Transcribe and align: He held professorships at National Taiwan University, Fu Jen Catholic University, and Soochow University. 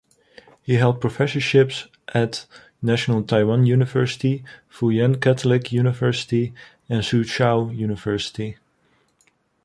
He 0.63 0.77
held 0.77 0.99
professorships 0.99 1.85
at 2.11 2.47
National 2.81 3.21
Taiwan 3.21 3.67
University, 3.67 4.43
Fu 4.67 4.91
Jen 4.91 5.19
Catholic 5.19 5.71
University, 5.71 6.53
and 6.89 7.03
Soochow 7.03 7.69
University. 7.69 8.57